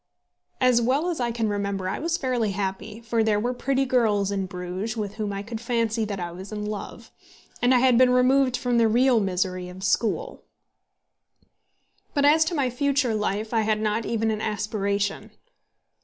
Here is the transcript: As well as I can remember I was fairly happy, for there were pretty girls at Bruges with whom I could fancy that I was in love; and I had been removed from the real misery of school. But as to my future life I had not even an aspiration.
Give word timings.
As 0.59 0.81
well 0.81 1.11
as 1.11 1.19
I 1.19 1.29
can 1.29 1.47
remember 1.47 1.87
I 1.87 1.99
was 1.99 2.17
fairly 2.17 2.53
happy, 2.53 3.01
for 3.01 3.23
there 3.23 3.39
were 3.39 3.53
pretty 3.53 3.85
girls 3.85 4.31
at 4.31 4.49
Bruges 4.49 4.97
with 4.97 5.13
whom 5.17 5.31
I 5.31 5.43
could 5.43 5.61
fancy 5.61 6.05
that 6.05 6.19
I 6.19 6.31
was 6.31 6.51
in 6.51 6.65
love; 6.65 7.11
and 7.61 7.71
I 7.71 7.77
had 7.77 7.99
been 7.99 8.09
removed 8.09 8.57
from 8.57 8.79
the 8.79 8.87
real 8.87 9.19
misery 9.19 9.69
of 9.69 9.83
school. 9.83 10.41
But 12.15 12.25
as 12.25 12.43
to 12.45 12.55
my 12.55 12.67
future 12.71 13.13
life 13.13 13.53
I 13.53 13.61
had 13.61 13.79
not 13.79 14.07
even 14.07 14.31
an 14.31 14.41
aspiration. 14.41 15.33